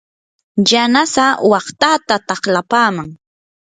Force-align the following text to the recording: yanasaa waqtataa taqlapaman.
yanasaa 0.69 1.33
waqtataa 1.51 2.21
taqlapaman. 2.27 3.09